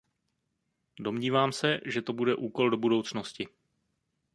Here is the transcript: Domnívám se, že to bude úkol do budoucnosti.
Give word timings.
Domnívám 0.99 1.51
se, 1.51 1.79
že 1.85 2.01
to 2.01 2.13
bude 2.13 2.35
úkol 2.35 2.69
do 2.69 2.77
budoucnosti. 2.77 3.47